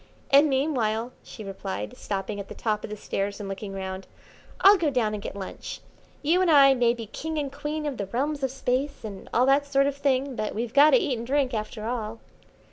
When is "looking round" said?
3.47-4.07